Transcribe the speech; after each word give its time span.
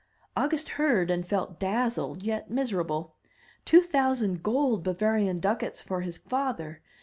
August 0.35 0.69
heard, 0.69 1.11
and 1.11 1.27
felt 1.27 1.59
dazzled 1.59 2.23
yet 2.23 2.49
miserable. 2.49 3.13
Two 3.65 3.81
thousand 3.81 4.41
gold 4.41 4.81
Bavarian 4.83 5.37
ducats 5.39 5.79
for 5.79 6.01
his 6.01 6.17
father! 6.17 6.81